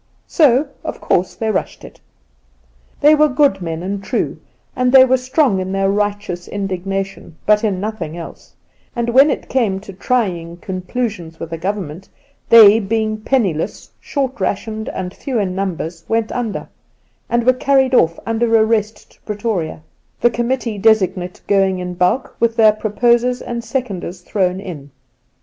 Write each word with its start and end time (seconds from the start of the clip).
So 0.25 0.67
of 0.83 0.99
course 0.99 1.35
they 1.35 1.51
rushed 1.51 1.83
it! 1.83 2.01
They 3.01 3.13
were 3.13 3.27
good 3.29 3.61
men 3.61 3.83
and 3.83 4.03
true, 4.03 4.39
and 4.75 4.91
they 4.91 5.05
were 5.05 5.15
strong 5.15 5.59
in 5.59 5.71
their 5.73 5.91
righteous 5.91 6.47
indignation, 6.47 7.35
but 7.45 7.63
in 7.63 7.79
nothing 7.79 8.17
else; 8.17 8.55
and 8.95 9.09
when 9.09 9.29
it 9.29 9.47
came 9.47 9.79
to 9.81 9.93
trying 9.93 10.57
conclusions 10.57 11.39
with 11.39 11.51
a 11.53 11.57
Grovernment, 11.59 12.09
they, 12.49 12.79
being 12.79 13.19
penniless, 13.21 13.91
short 13.99 14.39
rationed, 14.39 14.89
and 14.89 15.13
few 15.13 15.37
in 15.37 15.53
numbers, 15.53 16.03
went 16.07 16.31
under, 16.31 16.67
and 17.29 17.45
were 17.45 17.53
carried 17.53 17.91
ofi' 17.91 18.17
under 18.25 18.57
arrest 18.57 19.11
to 19.11 19.21
Pretoria, 19.21 19.83
the 20.19 20.31
committee 20.31 20.79
desig 20.79 21.15
nate 21.15 21.41
going 21.45 21.77
in 21.77 21.93
bulk, 21.93 22.35
with 22.39 22.55
their 22.55 22.73
proposers 22.73 23.39
and 23.39 23.63
seconders 23.63 24.21
thrown 24.21 24.59
in. 24.59 24.89